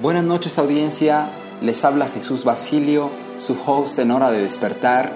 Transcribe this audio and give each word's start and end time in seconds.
Buenas 0.00 0.22
noches 0.22 0.58
audiencia, 0.58 1.26
les 1.60 1.84
habla 1.84 2.06
Jesús 2.06 2.44
Basilio, 2.44 3.10
su 3.40 3.56
host 3.66 3.98
en 3.98 4.12
Hora 4.12 4.30
de 4.30 4.40
Despertar. 4.40 5.10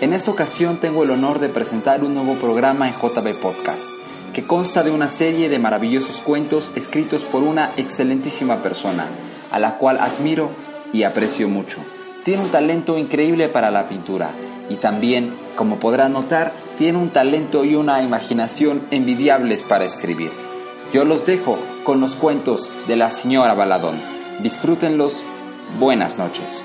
En 0.00 0.12
esta 0.12 0.32
ocasión 0.32 0.78
tengo 0.78 1.04
el 1.04 1.10
honor 1.10 1.38
de 1.38 1.48
presentar 1.48 2.02
un 2.02 2.14
nuevo 2.14 2.34
programa 2.34 2.88
en 2.88 2.94
JB 2.94 3.40
Podcast, 3.40 3.90
que 4.32 4.44
consta 4.44 4.82
de 4.82 4.90
una 4.90 5.08
serie 5.08 5.48
de 5.48 5.60
maravillosos 5.60 6.20
cuentos 6.20 6.72
escritos 6.74 7.22
por 7.22 7.44
una 7.44 7.70
excelentísima 7.76 8.60
persona, 8.60 9.06
a 9.52 9.60
la 9.60 9.78
cual 9.78 9.98
admiro 10.00 10.50
y 10.92 11.04
aprecio 11.04 11.48
mucho. 11.48 11.78
Tiene 12.24 12.42
un 12.42 12.50
talento 12.50 12.98
increíble 12.98 13.48
para 13.48 13.70
la 13.70 13.86
pintura 13.86 14.32
y 14.68 14.74
también, 14.74 15.32
como 15.54 15.78
podrán 15.78 16.12
notar, 16.12 16.54
tiene 16.76 16.98
un 16.98 17.10
talento 17.10 17.64
y 17.64 17.76
una 17.76 18.02
imaginación 18.02 18.82
envidiables 18.90 19.62
para 19.62 19.84
escribir. 19.84 20.32
Yo 20.92 21.04
los 21.04 21.24
dejo 21.24 21.56
con 21.84 22.00
los 22.00 22.16
cuentos 22.16 22.68
de 22.88 22.96
la 22.96 23.12
señora 23.12 23.54
Baladón. 23.54 24.13
Disfrútenlos. 24.40 25.22
Buenas 25.78 26.18
noches. 26.18 26.64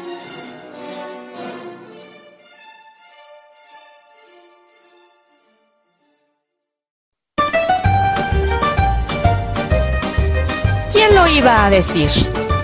¿Quién 10.91 11.15
lo 11.15 11.27
iba 11.27 11.65
a 11.65 11.69
decir? 11.69 12.09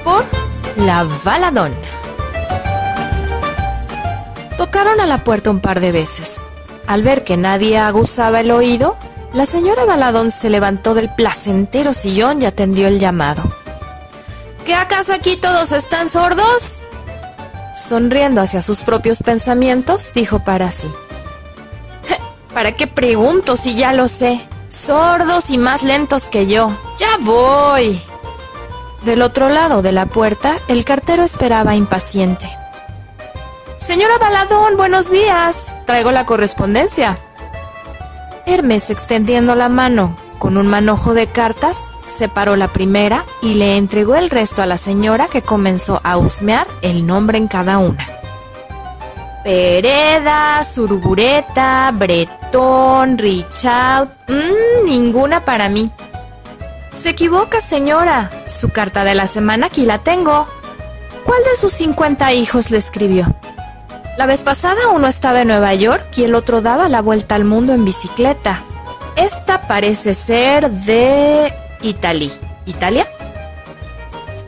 Por 0.04 0.26
la 0.78 1.08
Baladón. 1.24 1.74
Tocaron 4.58 5.00
a 5.00 5.06
la 5.06 5.24
puerta 5.24 5.52
un 5.52 5.60
par 5.60 5.80
de 5.80 5.92
veces. 5.92 6.42
Al 6.88 7.04
ver 7.04 7.24
que 7.24 7.38
nadie 7.38 7.78
aguzaba 7.78 8.42
el 8.42 8.52
oído, 8.52 8.98
la 9.34 9.46
señora 9.46 9.86
Baladón 9.86 10.32
se 10.32 10.50
levantó 10.50 10.94
del 10.94 11.10
placentero 11.14 11.94
sillón 11.94 12.42
y 12.42 12.46
atendió 12.46 12.88
el 12.88 13.00
llamado. 13.00 13.44
¿Qué 14.66 14.74
acaso 14.74 15.14
aquí 15.14 15.38
todos 15.38 15.72
están 15.72 16.10
sordos? 16.10 16.82
Sonriendo 17.76 18.42
hacia 18.42 18.64
sus 18.64 18.82
propios 18.82 19.20
pensamientos, 19.20 20.12
dijo 20.16 20.44
para 20.44 20.72
sí. 20.72 20.92
¿Para 22.54 22.72
qué 22.72 22.88
pregunto 22.88 23.58
si 23.58 23.76
ya 23.76 23.94
lo 23.94 24.08
sé? 24.08 24.42
Sordos 24.68 25.52
y 25.52 25.60
más 25.60 25.84
lentos 25.84 26.30
que 26.30 26.48
yo. 26.48 26.72
Ya 26.98 27.18
voy. 27.22 28.02
Del 29.04 29.22
otro 29.22 29.50
lado 29.50 29.84
de 29.84 29.92
la 29.92 30.08
puerta, 30.08 30.58
el 30.68 30.84
cartero 30.84 31.22
esperaba 31.22 31.76
impaciente. 31.76 32.50
Señora 33.78 34.18
Baladón, 34.18 34.78
buenos 34.78 35.12
días. 35.12 35.76
Traigo 35.86 36.12
la 36.12 36.26
correspondencia. 36.26 37.20
Hermes, 38.48 38.90
extendiendo 38.90 39.54
la 39.54 39.70
mano 39.70 40.25
con 40.38 40.58
un 40.58 40.68
manojo 40.68 41.14
de 41.14 41.28
cartas, 41.28 41.90
separó 42.06 42.56
la 42.56 42.70
primera 42.70 43.26
y 43.42 43.56
le 43.56 43.78
entregó 43.78 44.16
el 44.16 44.30
resto 44.30 44.62
a 44.62 44.66
la 44.66 44.78
señora 44.78 45.28
que 45.28 45.42
comenzó 45.42 46.02
a 46.04 46.18
husmear 46.18 46.68
el 46.82 47.06
nombre 47.06 47.38
en 47.38 47.48
cada 47.48 47.78
una. 47.78 48.08
Pereda, 49.44 50.64
Surbureta, 50.64 51.92
Bretón, 51.94 53.18
Richard, 53.18 54.08
mmm, 54.28 54.86
ninguna 54.86 55.46
para 55.46 55.70
mí. 55.70 55.92
Se 56.96 57.10
equivoca, 57.10 57.62
señora. 57.62 58.32
Su 58.48 58.70
carta 58.70 59.04
de 59.04 59.14
la 59.14 59.28
semana 59.28 59.68
aquí 59.68 59.86
la 59.86 60.00
tengo. 60.00 60.48
¿Cuál 61.26 61.44
de 61.44 61.56
sus 61.58 61.74
50 61.74 62.34
hijos 62.34 62.72
le 62.72 62.78
escribió? 62.78 63.36
La 64.18 64.26
vez 64.26 64.44
pasada 64.44 64.88
uno 64.88 65.08
estaba 65.08 65.42
en 65.42 65.50
Nueva 65.50 65.74
York 65.74 66.08
y 66.16 66.24
el 66.24 66.36
otro 66.36 66.62
daba 66.62 66.88
la 66.88 67.02
vuelta 67.02 67.36
al 67.36 67.44
mundo 67.44 67.74
en 67.74 67.84
bicicleta. 67.84 68.64
Esta 69.16 69.62
parece 69.62 70.14
ser 70.14 70.70
de 70.70 71.54
Italy. 71.82 72.32
¿Italia? 72.66 73.08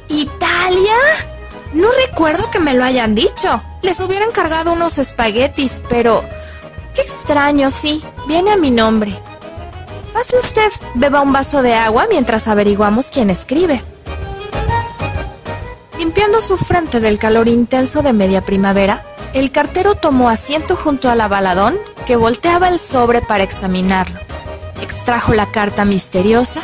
¿Italia? 0.09 0.95
No 1.73 1.87
recuerdo 2.05 2.49
que 2.51 2.59
me 2.59 2.73
lo 2.73 2.83
hayan 2.83 3.15
dicho. 3.15 3.61
Les 3.81 3.99
hubiera 3.99 4.25
encargado 4.25 4.73
unos 4.73 4.97
espaguetis, 4.97 5.81
pero... 5.89 6.23
Qué 6.95 7.01
extraño, 7.01 7.69
sí. 7.69 8.03
Viene 8.27 8.51
a 8.51 8.57
mi 8.57 8.71
nombre. 8.71 9.17
Pase 10.13 10.35
usted, 10.37 10.71
beba 10.95 11.21
un 11.21 11.31
vaso 11.31 11.61
de 11.61 11.75
agua 11.75 12.07
mientras 12.09 12.47
averiguamos 12.47 13.11
quién 13.11 13.29
escribe. 13.29 13.83
Limpiando 15.97 16.41
su 16.41 16.57
frente 16.57 16.99
del 16.99 17.19
calor 17.19 17.47
intenso 17.47 18.01
de 18.01 18.13
media 18.13 18.41
primavera, 18.41 19.05
el 19.33 19.51
cartero 19.51 19.95
tomó 19.95 20.29
asiento 20.29 20.75
junto 20.75 21.09
al 21.09 21.19
baladón 21.29 21.77
que 22.07 22.15
volteaba 22.15 22.69
el 22.69 22.79
sobre 22.79 23.21
para 23.21 23.43
examinarlo. 23.43 24.26
Extrajo 24.81 25.33
la 25.33 25.51
carta 25.51 25.85
misteriosa 25.85 26.61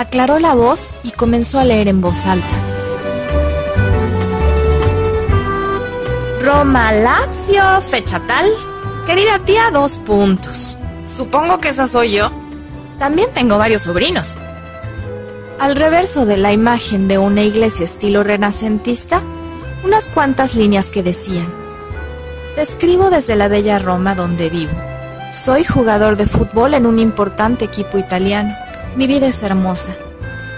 aclaró 0.00 0.38
la 0.38 0.54
voz 0.54 0.94
y 1.02 1.10
comenzó 1.10 1.58
a 1.58 1.64
leer 1.64 1.86
en 1.88 2.00
voz 2.00 2.24
alta. 2.24 2.46
Roma 6.42 6.90
Lazio, 6.92 7.82
fecha 7.82 8.18
tal. 8.26 8.50
Querida 9.04 9.38
tía, 9.40 9.70
dos 9.70 9.98
puntos. 9.98 10.78
Supongo 11.04 11.58
que 11.58 11.68
esa 11.68 11.86
soy 11.86 12.12
yo. 12.12 12.30
También 12.98 13.28
tengo 13.34 13.58
varios 13.58 13.82
sobrinos. 13.82 14.38
Al 15.58 15.76
reverso 15.76 16.24
de 16.24 16.38
la 16.38 16.54
imagen 16.54 17.06
de 17.06 17.18
una 17.18 17.42
iglesia 17.42 17.84
estilo 17.84 18.24
renacentista, 18.24 19.22
unas 19.84 20.08
cuantas 20.08 20.54
líneas 20.54 20.90
que 20.90 21.02
decían, 21.02 21.48
Te 22.54 22.62
escribo 22.62 23.10
desde 23.10 23.36
la 23.36 23.48
bella 23.48 23.78
Roma 23.78 24.14
donde 24.14 24.48
vivo. 24.48 24.89
Soy 25.30 25.62
jugador 25.62 26.16
de 26.16 26.26
fútbol 26.26 26.74
en 26.74 26.86
un 26.86 26.98
importante 26.98 27.64
equipo 27.64 27.98
italiano. 27.98 28.52
Mi 28.96 29.06
vida 29.06 29.28
es 29.28 29.42
hermosa. 29.44 29.92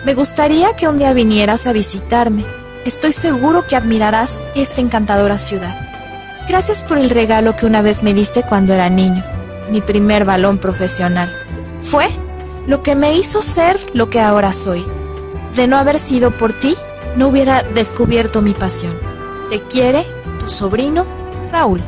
Me 0.06 0.14
gustaría 0.14 0.74
que 0.74 0.88
un 0.88 0.98
día 0.98 1.12
vinieras 1.12 1.66
a 1.66 1.74
visitarme. 1.74 2.44
Estoy 2.86 3.12
seguro 3.12 3.66
que 3.66 3.76
admirarás 3.76 4.42
esta 4.54 4.80
encantadora 4.80 5.38
ciudad. 5.38 5.78
Gracias 6.48 6.82
por 6.82 6.96
el 6.96 7.10
regalo 7.10 7.54
que 7.54 7.66
una 7.66 7.82
vez 7.82 8.02
me 8.02 8.14
diste 8.14 8.42
cuando 8.42 8.72
era 8.72 8.88
niño, 8.88 9.22
mi 9.70 9.82
primer 9.82 10.24
balón 10.24 10.56
profesional. 10.56 11.30
Fue 11.82 12.08
lo 12.66 12.82
que 12.82 12.96
me 12.96 13.14
hizo 13.14 13.42
ser 13.42 13.78
lo 13.92 14.08
que 14.08 14.20
ahora 14.20 14.54
soy. 14.54 14.84
De 15.54 15.66
no 15.66 15.76
haber 15.76 15.98
sido 15.98 16.30
por 16.30 16.58
ti, 16.58 16.76
no 17.16 17.28
hubiera 17.28 17.62
descubierto 17.62 18.40
mi 18.40 18.54
pasión. 18.54 18.94
Te 19.50 19.60
quiere 19.60 20.06
tu 20.40 20.48
sobrino, 20.48 21.04
Raúl. 21.52 21.82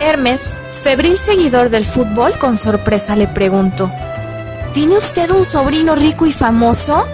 Hermes 0.00 0.40
febril 0.82 1.16
seguidor 1.18 1.70
del 1.70 1.86
fútbol, 1.86 2.38
con 2.38 2.58
sorpresa 2.58 3.16
le 3.16 3.26
preguntó, 3.26 3.90
¿Tiene 4.74 4.98
usted 4.98 5.30
un 5.30 5.44
sobrino 5.44 5.94
rico 5.94 6.26
y 6.26 6.32
famoso? 6.32 7.06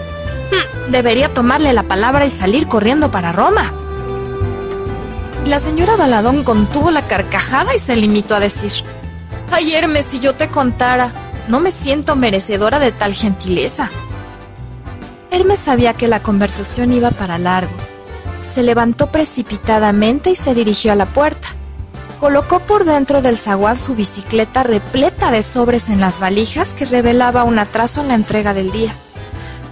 Hmm, 0.51 0.91
debería 0.91 1.29
tomarle 1.29 1.73
la 1.73 1.83
palabra 1.83 2.25
y 2.25 2.29
salir 2.29 2.67
corriendo 2.67 3.11
para 3.11 3.31
Roma. 3.31 3.71
La 5.45 5.59
señora 5.59 5.95
Baladón 5.95 6.43
contuvo 6.43 6.91
la 6.91 7.07
carcajada 7.07 7.75
y 7.75 7.79
se 7.79 7.95
limitó 7.95 8.35
a 8.35 8.39
decir, 8.39 8.71
Ay 9.51 9.73
Hermes, 9.73 10.05
si 10.05 10.19
yo 10.19 10.35
te 10.35 10.49
contara, 10.49 11.11
no 11.47 11.59
me 11.59 11.71
siento 11.71 12.15
merecedora 12.15 12.79
de 12.79 12.91
tal 12.91 13.13
gentileza. 13.13 13.89
Hermes 15.31 15.59
sabía 15.59 15.93
que 15.93 16.07
la 16.07 16.21
conversación 16.21 16.91
iba 16.91 17.11
para 17.11 17.37
largo. 17.37 17.71
Se 18.41 18.63
levantó 18.63 19.07
precipitadamente 19.07 20.31
y 20.31 20.35
se 20.35 20.53
dirigió 20.53 20.91
a 20.91 20.95
la 20.95 21.05
puerta. 21.05 21.40
Colocó 22.21 22.59
por 22.59 22.85
dentro 22.85 23.23
del 23.23 23.35
zaguán 23.35 23.79
su 23.79 23.95
bicicleta 23.95 24.61
repleta 24.61 25.31
de 25.31 25.41
sobres 25.41 25.89
en 25.89 25.99
las 25.99 26.19
valijas 26.19 26.75
que 26.75 26.85
revelaba 26.85 27.43
un 27.43 27.57
atraso 27.57 28.01
en 28.01 28.09
la 28.09 28.13
entrega 28.13 28.53
del 28.53 28.71
día. 28.71 28.93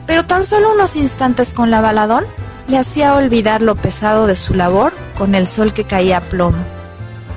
Pero 0.08 0.26
tan 0.26 0.44
solo 0.44 0.74
unos 0.74 0.96
instantes 0.96 1.54
con 1.54 1.70
la 1.70 1.80
baladón 1.80 2.26
le 2.68 2.80
hacía 2.80 3.14
olvidar 3.14 3.62
lo 3.62 3.76
pesado 3.76 4.26
de 4.26 4.36
su 4.36 4.56
labor 4.56 4.94
con 5.16 5.36
el 5.36 5.48
sol 5.48 5.74
que 5.74 5.84
caía 5.84 6.18
a 6.18 6.22
plomo. 6.22 6.58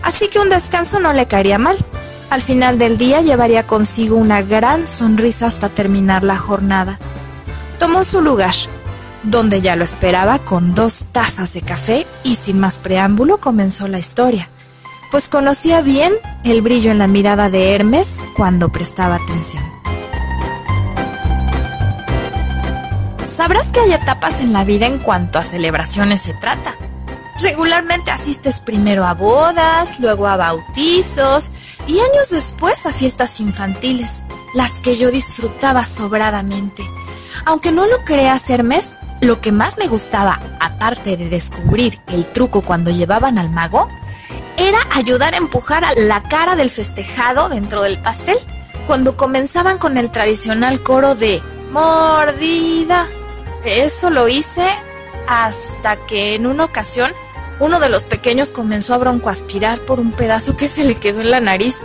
Así 0.03 0.29
que 0.29 0.39
un 0.39 0.49
descanso 0.49 0.99
no 0.99 1.13
le 1.13 1.27
caería 1.27 1.59
mal. 1.59 1.77
Al 2.31 2.41
final 2.41 2.79
del 2.79 2.97
día 2.97 3.21
llevaría 3.21 3.67
consigo 3.67 4.17
una 4.17 4.41
gran 4.41 4.87
sonrisa 4.87 5.45
hasta 5.47 5.69
terminar 5.69 6.25
la 6.25 6.39
jornada. 6.39 6.99
Tomó 7.79 8.05
su 8.05 8.23
lugar, 8.23 8.55
donde 9.25 9.61
ya 9.61 9.77
lo 9.77 9.85
esperaba 9.85 10.39
con 10.39 10.75
dos 10.75 11.05
tazas 11.13 11.53
de 11.53 11.61
café 11.61 12.07
y 12.25 12.37
sin 12.37 12.59
más 12.59 12.79
preámbulo 12.79 13.37
comenzó 13.37 13.89
la 13.89 13.99
historia 13.99 14.49
pues 15.13 15.29
conocía 15.29 15.83
bien 15.83 16.15
el 16.43 16.63
brillo 16.63 16.91
en 16.91 16.99
la 16.99 17.07
mirada 17.07 17.51
de 17.51 17.75
Hermes 17.75 18.19
cuando 18.35 18.71
prestaba 18.71 19.17
atención. 19.17 19.63
Sabrás 23.37 23.71
que 23.73 23.81
hay 23.81 23.93
etapas 23.93 24.41
en 24.41 24.55
la 24.55 24.65
vida 24.65 24.87
en 24.87 24.99
cuanto 24.99 25.39
a 25.39 25.43
celebraciones 25.43 26.23
se 26.23 26.33
trata. 26.33 26.77
Regularmente 27.41 28.11
asistes 28.11 28.59
primero 28.59 29.05
a 29.05 29.13
bodas, 29.13 30.01
luego 30.01 30.27
a 30.27 30.39
bautizos 30.39 31.53
y 31.87 31.99
años 31.99 32.31
después 32.31 32.87
a 32.87 32.93
fiestas 32.93 33.39
infantiles, 33.41 34.23
las 34.55 34.71
que 34.81 34.97
yo 34.97 35.11
disfrutaba 35.11 35.85
sobradamente. 35.85 36.85
Aunque 37.45 37.71
no 37.71 37.87
lo 37.87 38.03
creas, 38.05 38.49
Hermes, 38.49 38.97
lo 39.21 39.43
que 39.43 39.53
más 39.53 39.77
me 39.77 39.89
gustaba, 39.89 40.41
aparte 40.59 41.19
de 41.19 41.29
descubrir 41.29 42.01
el 42.07 42.25
truco 42.27 42.63
cuando 42.63 42.91
llevaban 42.91 43.39
al 43.39 43.51
mago, 43.51 43.89
era 44.57 44.79
ayudar 44.93 45.35
a 45.35 45.39
empujar 45.39 45.85
a 45.85 45.95
la 45.95 46.23
cara 46.23 46.57
del 46.57 46.71
festejado 46.71 47.49
dentro 47.49 47.83
del 47.83 47.99
pastel, 47.99 48.39
cuando 48.87 49.17
comenzaban 49.17 49.79
con 49.79 49.97
el 49.97 50.11
tradicional 50.11 50.83
coro 50.83 51.15
de 51.15 51.43
Mordida. 51.71 53.07
Eso 53.65 54.11
lo 54.11 54.29
hice 54.29 54.67
hasta 55.29 55.97
que 55.97 56.35
en 56.35 56.47
una 56.47 56.65
ocasión 56.65 57.13
uno 57.61 57.79
de 57.79 57.89
los 57.89 58.03
pequeños 58.05 58.51
comenzó 58.51 58.95
a 58.95 58.99
broncoaspirar 58.99 59.81
por 59.81 60.01
un 60.01 60.13
pedazo 60.13 60.57
que 60.57 60.69
se 60.69 60.85
le 60.85 60.97
quedó 60.97 61.21
en 61.21 61.31
la 61.31 61.41
nariz. 61.41 61.77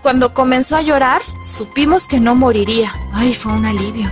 Cuando 0.00 0.32
comenzó 0.32 0.76
a 0.76 0.82
llorar, 0.82 1.20
supimos 1.44 2.06
que 2.06 2.20
no 2.20 2.34
moriría. 2.34 2.94
Ay, 3.12 3.34
fue 3.34 3.52
un 3.52 3.66
alivio. 3.66 4.10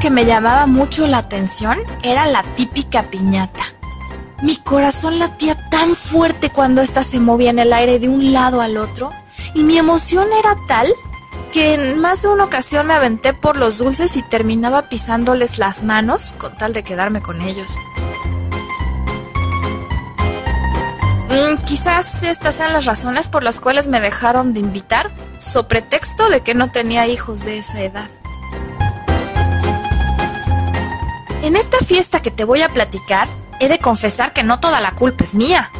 Que 0.00 0.10
me 0.10 0.24
llamaba 0.24 0.66
mucho 0.66 1.06
la 1.06 1.18
atención 1.18 1.78
era 2.02 2.24
la 2.26 2.42
típica 2.56 3.02
piñata. 3.02 3.64
Mi 4.42 4.56
corazón 4.56 5.18
latía 5.18 5.56
tan 5.68 5.94
fuerte 5.94 6.50
cuando 6.50 6.80
ésta 6.80 7.04
se 7.04 7.20
movía 7.20 7.50
en 7.50 7.58
el 7.58 7.72
aire 7.72 7.98
de 7.98 8.08
un 8.08 8.32
lado 8.32 8.62
al 8.62 8.78
otro 8.78 9.10
y 9.54 9.62
mi 9.62 9.76
emoción 9.76 10.28
era 10.38 10.56
tal 10.66 10.92
que 11.52 11.74
en 11.74 12.00
más 12.00 12.22
de 12.22 12.28
una 12.28 12.44
ocasión 12.44 12.86
me 12.86 12.94
aventé 12.94 13.34
por 13.34 13.56
los 13.56 13.76
dulces 13.76 14.16
y 14.16 14.22
terminaba 14.22 14.88
pisándoles 14.88 15.58
las 15.58 15.82
manos 15.82 16.34
con 16.38 16.56
tal 16.56 16.72
de 16.72 16.82
quedarme 16.82 17.20
con 17.20 17.42
ellos. 17.42 17.76
Mm, 21.28 21.62
quizás 21.66 22.22
estas 22.22 22.54
sean 22.54 22.72
las 22.72 22.86
razones 22.86 23.28
por 23.28 23.42
las 23.42 23.60
cuales 23.60 23.86
me 23.86 24.00
dejaron 24.00 24.54
de 24.54 24.60
invitar, 24.60 25.10
so 25.38 25.68
pretexto 25.68 26.30
de 26.30 26.40
que 26.40 26.54
no 26.54 26.70
tenía 26.70 27.06
hijos 27.06 27.44
de 27.44 27.58
esa 27.58 27.82
edad. 27.82 28.08
En 31.44 31.56
esta 31.56 31.76
fiesta 31.80 32.22
que 32.22 32.30
te 32.30 32.44
voy 32.44 32.62
a 32.62 32.70
platicar, 32.70 33.28
he 33.60 33.68
de 33.68 33.78
confesar 33.78 34.32
que 34.32 34.42
no 34.42 34.60
toda 34.60 34.80
la 34.80 34.92
culpa 34.92 35.24
es 35.24 35.34
mía. 35.34 35.70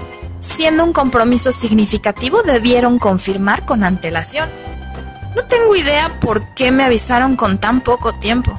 Siendo 0.43 0.85
un 0.85 0.93
compromiso 0.93 1.53
significativo, 1.53 2.43
debieron 2.43 2.99
confirmar 2.99 3.65
con 3.65 3.83
antelación. 3.83 4.51
No 5.35 5.43
tengo 5.47 5.75
idea 5.75 6.21
por 6.21 6.53
qué 6.53 6.71
me 6.71 6.85
avisaron 6.85 7.35
con 7.35 7.57
tan 7.57 7.81
poco 7.81 8.13
tiempo. 8.13 8.55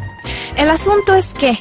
El 0.57 0.67
asunto 0.67 1.13
es 1.13 1.35
que, 1.35 1.59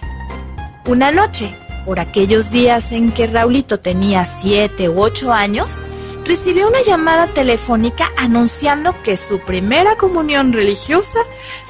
una 0.86 1.12
noche, 1.12 1.54
por 1.84 2.00
aquellos 2.00 2.50
días 2.50 2.90
en 2.92 3.12
que 3.12 3.26
Raulito 3.26 3.78
tenía 3.80 4.24
7 4.24 4.88
u 4.88 5.02
8 5.02 5.30
años, 5.30 5.82
recibió 6.24 6.66
una 6.66 6.80
llamada 6.80 7.26
telefónica 7.26 8.10
anunciando 8.16 8.94
que 9.02 9.18
su 9.18 9.40
primera 9.40 9.96
comunión 9.96 10.54
religiosa 10.54 11.18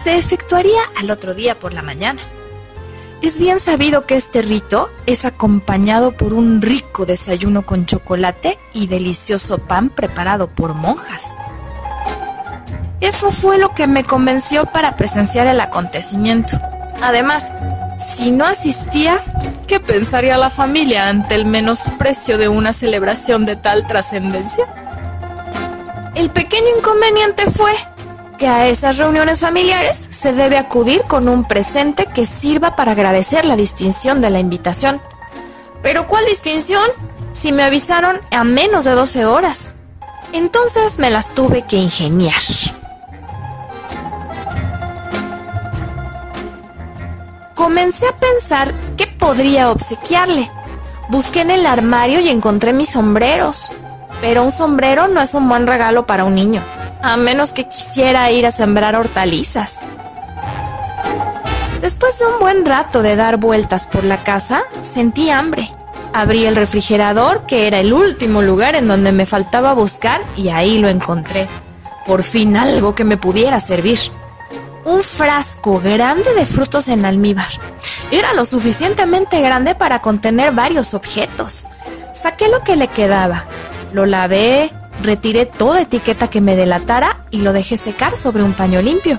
se 0.01 0.17
efectuaría 0.17 0.83
al 0.97 1.11
otro 1.11 1.35
día 1.35 1.59
por 1.59 1.73
la 1.73 1.83
mañana. 1.83 2.23
Es 3.25 3.39
bien 3.39 3.59
sabido 3.59 4.05
que 4.05 4.17
este 4.17 4.43
rito 4.43 4.91
es 5.07 5.25
acompañado 5.25 6.13
por 6.13 6.35
un 6.35 6.61
rico 6.61 7.07
desayuno 7.07 7.65
con 7.65 7.87
chocolate 7.87 8.59
y 8.75 8.87
delicioso 8.87 9.57
pan 9.57 9.89
preparado 9.89 10.49
por 10.49 10.75
monjas. 10.75 11.35
Eso 13.01 13.33
fue 13.33 13.57
lo 13.57 13.75
que 13.75 13.87
me 13.87 14.05
convenció 14.05 14.67
para 14.67 14.97
presenciar 14.99 15.47
el 15.47 15.59
acontecimiento. 15.63 16.61
Además, 17.01 17.51
si 18.15 18.31
no 18.31 18.45
asistía, 18.45 19.25
¿qué 19.67 19.81
pensaría 19.81 20.37
la 20.37 20.51
familia 20.51 21.09
ante 21.09 21.35
el 21.35 21.47
menosprecio 21.47 22.37
de 22.37 22.49
una 22.49 22.75
celebración 22.75 23.47
de 23.47 23.57
tal 23.57 23.87
trascendencia? 23.87 24.67
El 26.15 26.29
pequeño 26.29 26.77
inconveniente 26.77 27.51
fue 27.51 27.73
que 28.39 28.49
a 28.49 28.69
esas 28.69 28.99
reuniones 28.99 29.41
familiares 29.41 30.09
se 30.11 30.33
debe 30.33 30.59
acudir 30.59 31.03
con 31.03 31.29
un 31.29 31.45
presente 31.45 32.07
que 32.07 32.27
sirva 32.27 32.77
para 32.77 32.93
agradecer 32.93 33.45
la 33.45 33.57
distinción 33.57 34.21
de 34.21 34.31
la 34.31 34.39
invitación. 34.39 35.01
¿Pero 35.83 36.07
cuál 36.07 36.25
distinción? 36.27 36.91
Si 37.33 37.53
me 37.53 37.63
avisaron 37.63 38.21
a 38.31 38.45
menos 38.45 38.85
de 38.85 38.93
12 38.93 39.25
horas. 39.27 39.73
Entonces 40.33 40.99
me 40.99 41.11
las 41.11 41.35
tuve 41.35 41.63
que 41.63 41.77
ingeniar. 41.77 42.41
Comencé 47.55 48.09
a 48.09 48.17
pensar 48.17 48.75
qué 48.97 49.07
podría 49.07 49.71
obsequiarle. 49.71 50.51
Busqué 51.09 51.43
en 51.43 51.51
el 51.51 51.67
armario 51.67 52.21
y 52.21 52.29
encontré 52.29 52.73
mis 52.73 52.91
sombreros. 52.91 53.71
Pero 54.21 54.43
un 54.43 54.53
sombrero 54.53 55.07
no 55.07 55.21
es 55.21 55.35
un 55.35 55.49
buen 55.49 55.67
regalo 55.67 56.07
para 56.07 56.25
un 56.25 56.35
niño, 56.35 56.63
a 57.05 57.19
menos 57.19 57.53
que 57.53 57.69
quisiera 57.69 58.31
ir 58.31 58.47
a 58.47 58.51
sembrar 58.51 58.97
hortalizas. 58.97 59.75
Después 61.83 62.19
de 62.19 62.25
un 62.25 62.39
buen 62.41 62.65
rato 62.65 63.03
de 63.03 63.15
dar 63.15 63.37
vueltas 63.37 63.87
por 63.87 64.05
la 64.05 64.25
casa, 64.25 64.63
sentí 64.81 65.29
hambre. 65.29 65.71
Abrí 66.15 66.47
el 66.47 66.57
refrigerador, 66.57 67.45
que 67.45 67.67
era 67.67 67.79
el 67.81 67.93
último 67.93 68.41
lugar 68.41 68.75
en 68.75 68.89
donde 68.89 69.13
me 69.13 69.27
faltaba 69.27 69.75
buscar, 69.75 70.23
y 70.35 70.49
ahí 70.49 70.79
lo 70.79 70.89
encontré. 70.89 71.47
Por 72.07 72.23
fin 72.23 72.57
algo 72.57 72.95
que 72.95 73.05
me 73.05 73.19
pudiera 73.19 73.61
servir 73.61 73.99
un 74.87 75.03
frasco 75.03 75.81
grande 75.81 76.33
de 76.35 76.47
frutos 76.47 76.89
en 76.89 77.05
almíbar. 77.05 77.53
Era 78.11 78.33
lo 78.33 78.47
suficientemente 78.47 79.43
grande 79.43 79.75
para 79.75 80.01
contener 80.01 80.53
varios 80.53 80.95
objetos. 80.95 81.67
Saqué 82.15 82.49
lo 82.49 82.63
que 82.63 82.77
le 82.77 82.89
quedaba, 82.89 83.45
lo 83.93 84.07
lavé, 84.07 84.73
retiré 85.03 85.47
toda 85.47 85.83
etiqueta 85.83 86.29
que 86.29 86.41
me 86.41 86.57
delatara 86.57 87.19
y 87.31 87.39
lo 87.39 87.53
dejé 87.53 87.77
secar 87.77 88.17
sobre 88.17 88.43
un 88.43 88.53
paño 88.53 88.81
limpio. 88.83 89.19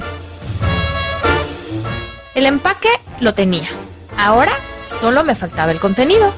El 2.33 2.45
empaque 2.45 2.89
lo 3.19 3.33
tenía. 3.33 3.69
Ahora 4.17 4.51
solo 4.85 5.23
me 5.23 5.35
faltaba 5.35 5.71
el 5.71 5.79
contenido. 5.79 6.33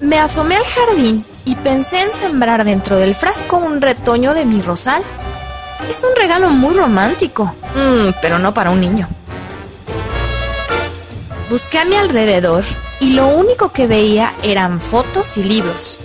Me 0.00 0.18
asomé 0.18 0.56
al 0.56 0.64
jardín 0.64 1.24
y 1.44 1.54
pensé 1.56 2.02
en 2.02 2.12
sembrar 2.12 2.64
dentro 2.64 2.96
del 2.96 3.14
frasco 3.14 3.56
un 3.56 3.80
retoño 3.80 4.34
de 4.34 4.44
mi 4.44 4.62
rosal. 4.62 5.02
Es 5.88 6.02
un 6.04 6.16
regalo 6.16 6.50
muy 6.50 6.74
romántico, 6.74 7.54
mm, 7.74 8.14
pero 8.20 8.38
no 8.38 8.54
para 8.54 8.70
un 8.70 8.80
niño. 8.80 9.08
Busqué 11.50 11.78
a 11.78 11.84
mi 11.84 11.96
alrededor 11.96 12.64
y 13.00 13.10
lo 13.10 13.28
único 13.28 13.70
que 13.70 13.86
veía 13.86 14.32
eran 14.42 14.80
fotos 14.80 15.36
y 15.36 15.44
libros. 15.44 16.00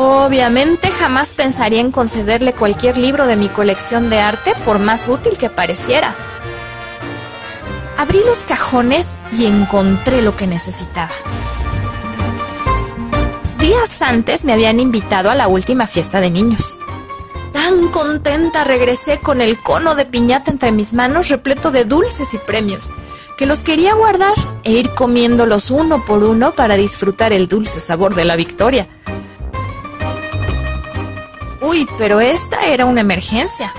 Obviamente 0.00 0.92
jamás 0.92 1.32
pensaría 1.32 1.80
en 1.80 1.90
concederle 1.90 2.52
cualquier 2.52 2.96
libro 2.96 3.26
de 3.26 3.34
mi 3.34 3.48
colección 3.48 4.10
de 4.10 4.20
arte 4.20 4.54
por 4.64 4.78
más 4.78 5.08
útil 5.08 5.36
que 5.36 5.50
pareciera. 5.50 6.14
Abrí 7.96 8.20
los 8.24 8.38
cajones 8.46 9.08
y 9.36 9.46
encontré 9.46 10.22
lo 10.22 10.36
que 10.36 10.46
necesitaba. 10.46 11.10
Días 13.58 14.00
antes 14.00 14.44
me 14.44 14.52
habían 14.52 14.78
invitado 14.78 15.32
a 15.32 15.34
la 15.34 15.48
última 15.48 15.88
fiesta 15.88 16.20
de 16.20 16.30
niños. 16.30 16.78
Tan 17.52 17.88
contenta 17.88 18.62
regresé 18.62 19.18
con 19.18 19.40
el 19.40 19.58
cono 19.58 19.96
de 19.96 20.06
piñata 20.06 20.52
entre 20.52 20.70
mis 20.70 20.92
manos 20.92 21.28
repleto 21.28 21.72
de 21.72 21.84
dulces 21.84 22.34
y 22.34 22.38
premios, 22.38 22.92
que 23.36 23.46
los 23.46 23.64
quería 23.64 23.94
guardar 23.94 24.34
e 24.62 24.70
ir 24.70 24.90
comiéndolos 24.90 25.72
uno 25.72 26.04
por 26.04 26.22
uno 26.22 26.52
para 26.52 26.76
disfrutar 26.76 27.32
el 27.32 27.48
dulce 27.48 27.80
sabor 27.80 28.14
de 28.14 28.24
la 28.26 28.36
victoria. 28.36 28.86
Uy, 31.60 31.88
pero 31.98 32.20
esta 32.20 32.66
era 32.66 32.84
una 32.84 33.00
emergencia. 33.00 33.72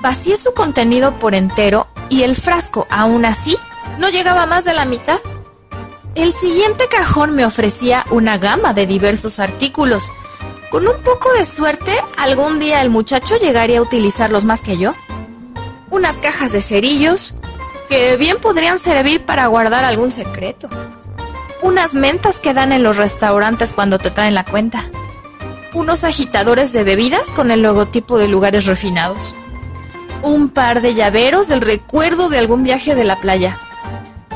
Vacié 0.00 0.36
su 0.36 0.52
contenido 0.54 1.18
por 1.18 1.34
entero 1.34 1.86
y 2.08 2.22
el 2.22 2.36
frasco, 2.36 2.86
aún 2.90 3.24
así, 3.24 3.56
no 3.98 4.08
llegaba 4.08 4.46
más 4.46 4.64
de 4.64 4.74
la 4.74 4.84
mitad. 4.84 5.18
El 6.14 6.32
siguiente 6.32 6.88
cajón 6.88 7.34
me 7.34 7.44
ofrecía 7.44 8.04
una 8.10 8.38
gama 8.38 8.74
de 8.74 8.86
diversos 8.86 9.38
artículos, 9.38 10.10
con 10.70 10.86
un 10.86 11.02
poco 11.02 11.32
de 11.32 11.46
suerte, 11.46 11.96
algún 12.18 12.58
día 12.58 12.82
el 12.82 12.90
muchacho 12.90 13.38
llegaría 13.38 13.78
a 13.78 13.82
utilizarlos 13.82 14.44
más 14.44 14.60
que 14.60 14.76
yo. 14.76 14.94
Unas 15.90 16.18
cajas 16.18 16.52
de 16.52 16.60
cerillos, 16.60 17.34
que 17.88 18.18
bien 18.18 18.36
podrían 18.38 18.78
servir 18.78 19.24
para 19.24 19.46
guardar 19.46 19.84
algún 19.84 20.10
secreto. 20.10 20.68
Unas 21.62 21.94
mentas 21.94 22.38
que 22.38 22.52
dan 22.52 22.72
en 22.72 22.82
los 22.82 22.98
restaurantes 22.98 23.72
cuando 23.72 23.98
te 23.98 24.10
traen 24.10 24.34
la 24.34 24.44
cuenta. 24.44 24.90
Unos 25.74 26.04
agitadores 26.04 26.72
de 26.72 26.84
bebidas 26.84 27.30
con 27.30 27.50
el 27.50 27.62
logotipo 27.62 28.18
de 28.18 28.28
lugares 28.28 28.66
refinados. 28.66 29.34
Un 30.22 30.48
par 30.48 30.80
de 30.80 30.94
llaveros 30.94 31.48
del 31.48 31.60
recuerdo 31.60 32.28
de 32.28 32.38
algún 32.38 32.64
viaje 32.64 32.94
de 32.94 33.04
la 33.04 33.20
playa. 33.20 33.58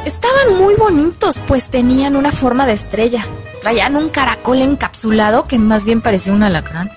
Estaban 0.05 0.59
muy 0.59 0.75
bonitos, 0.75 1.39
pues 1.47 1.71
tenían 1.71 2.17
una 2.17 2.33
forma 2.33 2.67
de 2.67 2.75
estrella 2.75 3.25
traían 3.63 3.95
un 3.95 4.09
caracol 4.09 4.61
encapsulado 4.61 5.47
que 5.47 5.57
más 5.57 5.85
bien 5.85 6.01
parecía 6.01 6.33
un 6.33 6.43
alacrán. 6.43 6.91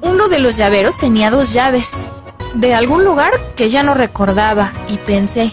Uno 0.00 0.26
de 0.26 0.40
los 0.40 0.56
llaveros 0.56 0.98
tenía 0.98 1.30
dos 1.30 1.52
llaves, 1.52 1.92
de 2.54 2.74
algún 2.74 3.04
lugar 3.04 3.32
que 3.54 3.70
ya 3.70 3.84
no 3.84 3.94
recordaba, 3.94 4.72
y 4.88 4.96
pensé, 4.96 5.52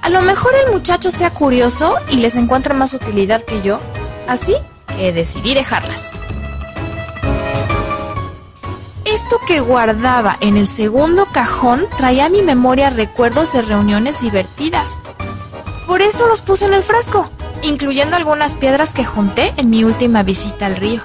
a 0.00 0.08
lo 0.08 0.22
mejor 0.22 0.52
el 0.64 0.72
muchacho 0.72 1.10
sea 1.10 1.30
curioso 1.30 1.96
y 2.08 2.16
les 2.16 2.34
encuentre 2.34 2.72
más 2.72 2.94
utilidad 2.94 3.42
que 3.42 3.60
yo, 3.60 3.78
así 4.26 4.56
que 5.00 5.12
decidí 5.14 5.54
dejarlas. 5.54 6.12
Esto 9.06 9.40
que 9.48 9.60
guardaba 9.60 10.36
en 10.40 10.58
el 10.58 10.68
segundo 10.68 11.26
cajón 11.32 11.86
traía 11.96 12.26
a 12.26 12.28
mi 12.28 12.42
memoria 12.42 12.90
recuerdos 12.90 13.54
de 13.54 13.62
reuniones 13.62 14.20
divertidas. 14.20 14.98
Por 15.86 16.02
eso 16.02 16.26
los 16.26 16.42
puse 16.42 16.66
en 16.66 16.74
el 16.74 16.82
frasco 16.82 17.30
incluyendo 17.62 18.16
algunas 18.16 18.54
piedras 18.54 18.92
que 18.92 19.04
junté 19.04 19.52
en 19.56 19.70
mi 19.70 19.84
última 19.84 20.22
visita 20.22 20.66
al 20.66 20.76
río. 20.76 21.02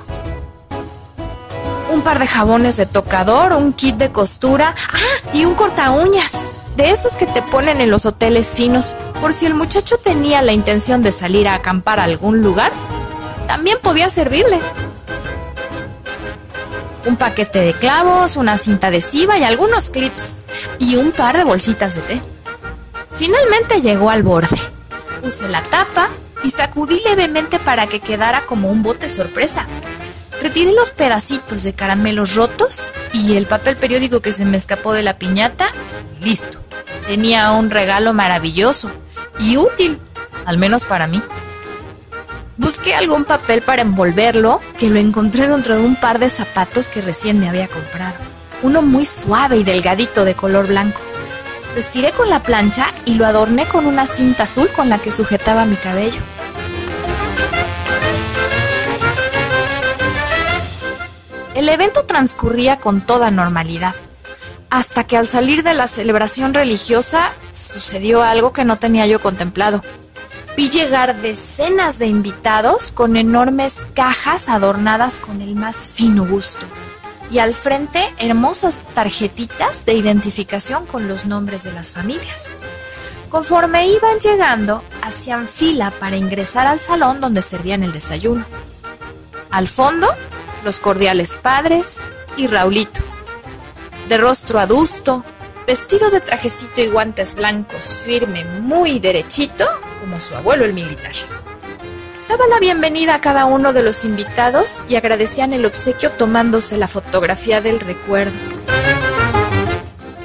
un 1.91 2.01
par 2.01 2.19
de 2.19 2.27
jabones 2.27 2.75
de 2.75 2.85
tocador, 2.85 3.53
un 3.53 3.71
kit 3.71 3.95
de 3.95 4.11
costura, 4.11 4.75
ah, 4.91 5.29
y 5.33 5.45
un 5.45 5.55
corta 5.55 5.91
uñas. 5.91 6.33
De 6.75 6.89
esos 6.89 7.13
que 7.15 7.25
te 7.25 7.41
ponen 7.41 7.79
en 7.79 7.89
los 7.89 8.05
hoteles 8.05 8.47
finos, 8.47 8.97
por 9.21 9.31
si 9.31 9.45
el 9.45 9.53
muchacho 9.53 9.97
tenía 9.97 10.41
la 10.41 10.51
intención 10.51 11.03
de 11.03 11.13
salir 11.13 11.47
a 11.47 11.53
acampar 11.53 12.01
a 12.01 12.03
algún 12.03 12.41
lugar, 12.41 12.73
también 13.45 13.77
podía 13.81 14.09
servirle. 14.09 14.59
Un 17.05 17.17
paquete 17.17 17.59
de 17.59 17.73
clavos, 17.73 18.35
una 18.35 18.57
cinta 18.57 18.87
adhesiva 18.87 19.37
y 19.37 19.43
algunos 19.43 19.89
clips, 19.89 20.35
y 20.79 20.95
un 20.95 21.11
par 21.11 21.37
de 21.37 21.43
bolsitas 21.43 21.95
de 21.95 22.01
té. 22.01 22.21
Finalmente 23.11 23.81
llegó 23.81 24.09
al 24.09 24.23
borde. 24.23 24.57
Puse 25.21 25.47
la 25.47 25.61
tapa 25.61 26.09
y 26.43 26.49
sacudí 26.49 27.01
levemente 27.05 27.59
para 27.59 27.87
que 27.87 27.99
quedara 27.99 28.45
como 28.45 28.69
un 28.69 28.83
bote 28.83 29.09
sorpresa. 29.09 29.65
Retiré 30.41 30.73
los 30.73 30.89
pedacitos 30.89 31.63
de 31.63 31.73
caramelos 31.73 32.35
rotos 32.35 32.91
y 33.13 33.35
el 33.35 33.45
papel 33.45 33.77
periódico 33.77 34.21
que 34.21 34.33
se 34.33 34.45
me 34.45 34.57
escapó 34.57 34.93
de 34.93 35.01
la 35.01 35.17
piñata 35.17 35.69
y 36.19 36.25
listo. 36.25 36.59
Tenía 37.07 37.51
un 37.51 37.69
regalo 37.69 38.13
maravilloso 38.13 38.91
y 39.39 39.57
útil, 39.57 39.99
al 40.45 40.57
menos 40.57 40.85
para 40.85 41.07
mí. 41.07 41.21
Busqué 42.57 42.95
algún 42.95 43.25
papel 43.25 43.61
para 43.61 43.81
envolverlo, 43.81 44.61
que 44.77 44.89
lo 44.89 44.97
encontré 44.97 45.47
dentro 45.47 45.75
de 45.75 45.81
un 45.83 45.97
par 45.97 46.19
de 46.19 46.29
zapatos 46.29 46.89
que 46.89 47.01
recién 47.01 47.37
me 47.37 47.49
había 47.49 47.67
comprado. 47.67 48.15
Uno 48.63 48.81
muy 48.81 49.03
suave 49.03 49.57
y 49.57 49.65
delgadito 49.65 50.23
de 50.23 50.35
color 50.35 50.67
blanco. 50.67 51.01
Lo 51.73 51.81
estiré 51.81 52.11
con 52.11 52.29
la 52.29 52.41
plancha 52.43 52.87
y 53.03 53.15
lo 53.15 53.25
adorné 53.25 53.65
con 53.65 53.85
una 53.85 54.07
cinta 54.07 54.43
azul 54.43 54.69
con 54.69 54.87
la 54.87 54.99
que 54.99 55.11
sujetaba 55.11 55.65
mi 55.65 55.75
cabello. 55.75 56.21
El 61.55 61.67
evento 61.67 62.05
transcurría 62.05 62.77
con 62.77 63.01
toda 63.01 63.31
normalidad, 63.31 63.95
hasta 64.69 65.03
que 65.03 65.17
al 65.17 65.27
salir 65.27 65.63
de 65.63 65.73
la 65.73 65.89
celebración 65.89 66.53
religiosa 66.53 67.33
sucedió 67.51 68.23
algo 68.23 68.53
que 68.53 68.63
no 68.63 68.77
tenía 68.77 69.05
yo 69.07 69.21
contemplado. 69.21 69.81
Vi 70.55 70.69
llegar 70.69 71.21
decenas 71.21 71.99
de 71.99 72.07
invitados 72.07 72.93
con 72.93 73.17
enormes 73.17 73.83
cajas 73.93 74.47
adornadas 74.47 75.19
con 75.19 75.41
el 75.41 75.53
más 75.53 75.89
fino 75.89 76.25
gusto 76.25 76.65
y 77.29 77.39
al 77.39 77.53
frente 77.53 78.13
hermosas 78.19 78.81
tarjetitas 78.93 79.85
de 79.85 79.95
identificación 79.95 80.85
con 80.85 81.09
los 81.09 81.25
nombres 81.25 81.63
de 81.63 81.73
las 81.73 81.91
familias. 81.91 82.53
Conforme 83.29 83.87
iban 83.87 84.19
llegando, 84.19 84.81
hacían 85.01 85.45
fila 85.45 85.91
para 85.91 86.15
ingresar 86.15 86.67
al 86.67 86.79
salón 86.79 87.19
donde 87.19 87.41
servían 87.41 87.83
el 87.83 87.91
desayuno. 87.91 88.45
Al 89.51 89.67
fondo, 89.67 90.07
los 90.63 90.79
cordiales 90.79 91.35
padres 91.35 91.97
y 92.37 92.47
Raulito. 92.47 93.01
De 94.07 94.17
rostro 94.17 94.59
adusto, 94.59 95.25
vestido 95.67 96.09
de 96.11 96.21
trajecito 96.21 96.79
y 96.79 96.87
guantes 96.87 97.35
blancos, 97.35 97.97
firme, 98.05 98.45
muy 98.45 98.99
derechito, 98.99 99.65
como 100.05 100.21
su 100.21 100.35
abuelo 100.35 100.65
el 100.65 100.73
militar. 100.73 101.13
Daba 102.29 102.45
la 102.45 102.59
bienvenida 102.59 103.15
a 103.15 103.21
cada 103.21 103.45
uno 103.45 103.73
de 103.73 103.81
los 103.81 104.05
invitados 104.05 104.83
y 104.87 104.97
agradecían 104.97 105.51
el 105.51 105.65
obsequio 105.65 106.11
tomándose 106.11 106.77
la 106.77 106.87
fotografía 106.87 107.59
del 107.59 107.79
recuerdo. 107.79 108.37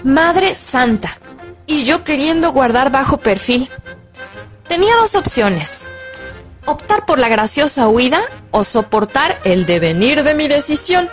Madre 0.05 0.55
Santa. 0.55 1.19
Y 1.67 1.85
yo 1.85 2.05
queriendo 2.05 2.53
guardar 2.53 2.93
bajo 2.93 3.17
perfil. 3.17 3.71
Tenía 4.69 4.95
dos 4.97 5.15
opciones 5.15 5.91
optar 6.67 7.07
por 7.07 7.19
la 7.19 7.31
graciosa 7.31 7.89
huida 7.89 8.21
o 8.51 8.65
soportar 8.65 9.41
el 9.45 9.65
devenir 9.65 10.25
de 10.25 10.35
mi 10.35 10.47
decisión. 10.47 11.09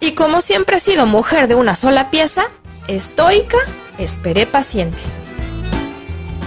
Y 0.00 0.12
como 0.12 0.40
siempre 0.40 0.78
he 0.78 0.80
sido 0.80 1.06
mujer 1.06 1.46
de 1.46 1.54
una 1.54 1.76
sola 1.76 2.10
pieza, 2.10 2.46
estoica, 2.88 3.58
esperé 3.98 4.46
paciente. 4.46 5.00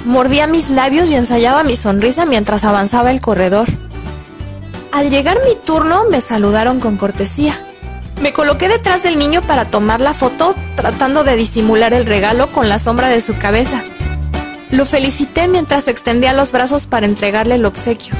Mordía 0.05 0.47
mis 0.47 0.69
labios 0.69 1.09
y 1.09 1.15
ensayaba 1.15 1.63
mi 1.63 1.77
sonrisa 1.77 2.25
mientras 2.25 2.65
avanzaba 2.65 3.11
el 3.11 3.21
corredor. 3.21 3.67
Al 4.91 5.09
llegar 5.09 5.39
mi 5.45 5.55
turno 5.55 6.05
me 6.09 6.19
saludaron 6.19 6.79
con 6.79 6.97
cortesía. 6.97 7.55
Me 8.21 8.33
coloqué 8.33 8.67
detrás 8.67 9.03
del 9.03 9.17
niño 9.17 9.41
para 9.41 9.65
tomar 9.65 10.01
la 10.01 10.13
foto 10.13 10.55
tratando 10.75 11.23
de 11.23 11.37
disimular 11.37 11.93
el 11.93 12.05
regalo 12.05 12.51
con 12.51 12.67
la 12.67 12.79
sombra 12.79 13.07
de 13.07 13.21
su 13.21 13.37
cabeza. 13.37 13.81
Lo 14.71 14.85
felicité 14.85 15.47
mientras 15.47 15.87
extendía 15.87 16.33
los 16.33 16.51
brazos 16.51 16.85
para 16.85 17.05
entregarle 17.05 17.55
el 17.55 17.65
obsequio. 17.65 18.13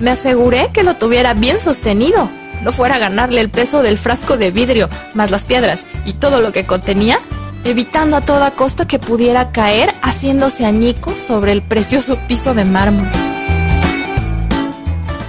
Me 0.00 0.10
aseguré 0.10 0.68
que 0.72 0.82
lo 0.82 0.96
tuviera 0.96 1.32
bien 1.32 1.60
sostenido, 1.60 2.30
no 2.62 2.72
fuera 2.72 2.96
a 2.96 2.98
ganarle 2.98 3.40
el 3.40 3.50
peso 3.50 3.82
del 3.82 3.96
frasco 3.96 4.36
de 4.36 4.50
vidrio, 4.50 4.88
más 5.14 5.30
las 5.30 5.44
piedras 5.44 5.86
y 6.04 6.12
todo 6.12 6.40
lo 6.40 6.52
que 6.52 6.66
contenía, 6.66 7.18
evitando 7.64 8.16
a 8.16 8.20
toda 8.20 8.52
costa 8.52 8.86
que 8.86 8.98
pudiera 8.98 9.52
caer 9.52 9.94
haciéndose 10.02 10.64
añicos 10.64 11.18
sobre 11.18 11.52
el 11.52 11.62
precioso 11.62 12.18
piso 12.26 12.54
de 12.54 12.64
mármol. 12.64 13.08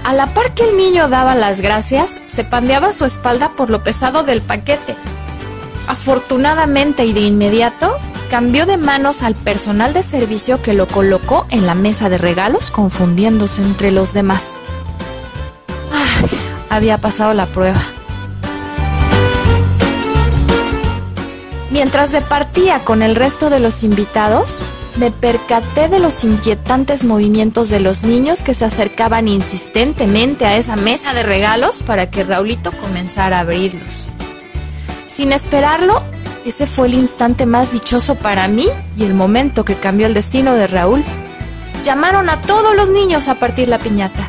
A 0.04 0.14
la 0.14 0.26
par 0.28 0.52
que 0.52 0.64
el 0.64 0.76
niño 0.76 1.08
daba 1.08 1.34
las 1.34 1.60
gracias, 1.60 2.20
se 2.26 2.44
pandeaba 2.44 2.92
su 2.92 3.04
espalda 3.04 3.50
por 3.56 3.70
lo 3.70 3.82
pesado 3.82 4.24
del 4.24 4.42
paquete. 4.42 4.96
Afortunadamente 5.86 7.04
y 7.04 7.12
de 7.12 7.20
inmediato, 7.20 7.96
cambió 8.30 8.66
de 8.66 8.78
manos 8.78 9.22
al 9.22 9.34
personal 9.34 9.92
de 9.92 10.02
servicio 10.02 10.60
que 10.62 10.72
lo 10.72 10.88
colocó 10.88 11.46
en 11.50 11.66
la 11.66 11.74
mesa 11.74 12.08
de 12.08 12.18
regalos 12.18 12.70
confundiéndose 12.70 13.62
entre 13.62 13.90
los 13.90 14.12
demás. 14.12 14.56
había 16.70 16.96
pasado 16.96 17.34
la 17.34 17.46
prueba. 17.46 17.82
Mientras 21.72 22.12
departía 22.12 22.84
con 22.84 23.02
el 23.02 23.16
resto 23.16 23.48
de 23.48 23.58
los 23.58 23.82
invitados, 23.82 24.66
me 24.96 25.10
percaté 25.10 25.88
de 25.88 26.00
los 26.00 26.22
inquietantes 26.22 27.02
movimientos 27.02 27.70
de 27.70 27.80
los 27.80 28.02
niños 28.02 28.42
que 28.42 28.52
se 28.52 28.66
acercaban 28.66 29.26
insistentemente 29.26 30.44
a 30.44 30.58
esa 30.58 30.76
mesa 30.76 31.14
de 31.14 31.22
regalos 31.22 31.82
para 31.82 32.10
que 32.10 32.24
Raulito 32.24 32.72
comenzara 32.72 33.38
a 33.38 33.40
abrirlos. 33.40 34.10
Sin 35.08 35.32
esperarlo, 35.32 36.02
ese 36.44 36.66
fue 36.66 36.88
el 36.88 36.94
instante 36.94 37.46
más 37.46 37.72
dichoso 37.72 38.16
para 38.16 38.48
mí 38.48 38.66
y 38.98 39.04
el 39.04 39.14
momento 39.14 39.64
que 39.64 39.76
cambió 39.76 40.06
el 40.06 40.12
destino 40.12 40.52
de 40.52 40.66
Raúl. 40.66 41.02
Llamaron 41.82 42.28
a 42.28 42.38
todos 42.42 42.76
los 42.76 42.90
niños 42.90 43.28
a 43.28 43.36
partir 43.36 43.70
la 43.70 43.78
piñata. 43.78 44.28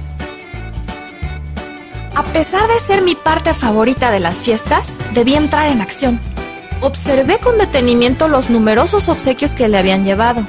A 2.15 2.23
pesar 2.23 2.69
de 2.69 2.79
ser 2.79 3.01
mi 3.01 3.15
parte 3.15 3.53
favorita 3.53 4.11
de 4.11 4.21
las 4.21 4.37
fiestas, 4.37 4.97
debí 5.13 5.35
entrar 5.35 5.67
en 5.67 5.81
acción. 5.81 6.32
Observé 6.83 7.37
con 7.39 7.57
detenimiento 7.57 8.27
los 8.27 8.49
numerosos 8.49 9.07
obsequios 9.07 9.55
que 9.55 9.69
le 9.69 9.77
habían 9.77 10.03
llevado. 10.03 10.43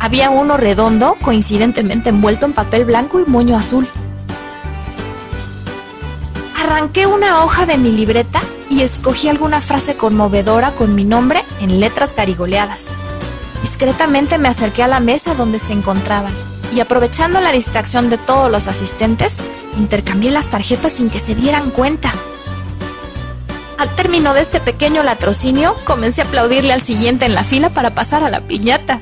Había 0.00 0.30
uno 0.30 0.56
redondo, 0.56 1.18
coincidentemente 1.20 2.08
envuelto 2.08 2.46
en 2.46 2.54
papel 2.54 2.86
blanco 2.86 3.20
y 3.20 3.30
moño 3.30 3.58
azul. 3.58 3.86
Arranqué 6.58 7.06
una 7.06 7.44
hoja 7.44 7.66
de 7.66 7.76
mi 7.76 7.92
libreta 7.92 8.40
y 8.70 8.80
escogí 8.80 9.28
alguna 9.28 9.60
frase 9.60 9.94
conmovedora 9.94 10.70
con 10.70 10.94
mi 10.94 11.04
nombre 11.04 11.44
en 11.60 11.80
letras 11.80 12.16
garigoleadas. 12.16 12.88
Discretamente 13.60 14.38
me 14.38 14.48
acerqué 14.48 14.82
a 14.82 14.88
la 14.88 15.00
mesa 15.00 15.34
donde 15.34 15.58
se 15.58 15.74
encontraban 15.74 16.32
y 16.74 16.80
aprovechando 16.80 17.42
la 17.42 17.52
distracción 17.52 18.08
de 18.08 18.16
todos 18.16 18.50
los 18.50 18.68
asistentes, 18.68 19.36
intercambié 19.76 20.30
las 20.30 20.46
tarjetas 20.46 20.94
sin 20.94 21.10
que 21.10 21.18
se 21.18 21.34
dieran 21.34 21.70
cuenta. 21.70 22.14
Al 23.78 23.94
término 23.96 24.34
de 24.34 24.40
este 24.40 24.60
pequeño 24.60 25.02
latrocinio, 25.02 25.74
comencé 25.84 26.22
a 26.22 26.24
aplaudirle 26.24 26.72
al 26.72 26.80
siguiente 26.80 27.26
en 27.26 27.34
la 27.34 27.44
fila 27.44 27.70
para 27.70 27.94
pasar 27.94 28.22
a 28.22 28.30
la 28.30 28.40
piñata. 28.40 29.00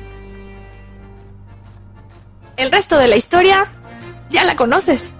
El 2.57 2.71
resto 2.71 2.97
de 2.97 3.07
la 3.07 3.15
historia 3.15 3.71
ya 4.29 4.43
la 4.43 4.55
conoces. 4.55 5.11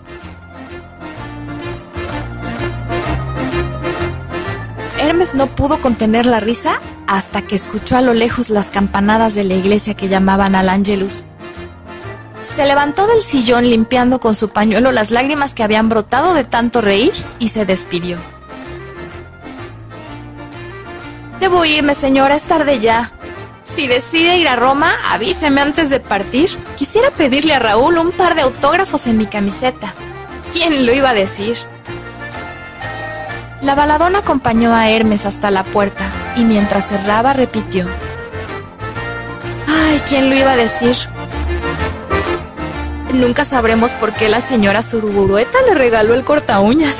Hermes 5.00 5.36
no 5.36 5.48
pudo 5.48 5.82
contener 5.82 6.26
la 6.26 6.40
risa 6.40 6.80
hasta 7.08 7.42
que 7.42 7.56
escuchó 7.56 7.98
a 7.98 8.02
lo 8.02 8.14
lejos 8.14 8.50
las 8.50 8.72
campanadas 8.72 9.36
de 9.36 9.44
la 9.44 9.54
iglesia 9.54 9.96
que 9.96 10.08
llamaban 10.08 10.56
al 10.56 10.70
Angelus. 10.70 11.24
Se 12.56 12.66
levantó 12.66 13.08
del 13.08 13.22
sillón 13.22 13.70
limpiando 13.70 14.20
con 14.20 14.36
su 14.36 14.50
pañuelo 14.50 14.92
las 14.92 15.12
lágrimas 15.12 15.54
que 15.54 15.64
habían 15.64 15.90
brotado 15.90 16.34
de 16.34 16.44
tanto 16.44 16.82
reír 16.82 17.12
y 17.40 17.50
se 17.50 17.66
despidió. 17.66 18.18
Debo 21.44 21.66
irme, 21.66 21.94
señora, 21.94 22.38
es 22.38 22.44
tarde 22.44 22.80
ya. 22.80 23.12
Si 23.66 23.86
decide 23.86 24.38
ir 24.38 24.48
a 24.48 24.56
Roma, 24.56 24.94
avíseme 25.10 25.60
antes 25.60 25.90
de 25.90 26.00
partir. 26.00 26.50
Quisiera 26.78 27.12
pedirle 27.12 27.54
a 27.54 27.60
Raúl 27.60 27.98
un 27.98 28.14
par 28.14 28.36
de 28.36 28.44
autógrafos 28.44 29.08
en 29.08 29.18
mi 29.18 29.26
camiseta. 29.26 29.94
¿Quién 30.54 30.86
lo 30.86 30.94
iba 30.94 31.10
a 31.10 31.14
decir? 31.14 31.58
La 33.62 33.76
baladona 33.76 34.20
acompañó 34.20 34.74
a 34.74 34.90
Hermes 34.90 35.26
hasta 35.26 35.52
la 35.52 35.66
puerta 35.66 36.06
y 36.38 36.46
mientras 36.46 36.88
cerraba 36.88 37.34
repitió. 37.34 37.88
Ay, 39.68 40.02
¿quién 40.08 40.30
lo 40.30 40.38
iba 40.38 40.54
a 40.54 40.56
decir? 40.56 40.96
Nunca 43.12 43.44
sabremos 43.44 43.92
por 43.92 44.14
qué 44.14 44.30
la 44.30 44.40
señora 44.40 44.82
Suruburueta 44.82 45.62
le 45.68 45.74
regaló 45.74 46.14
el 46.14 46.24
corta 46.24 46.62
uñas. 46.62 46.96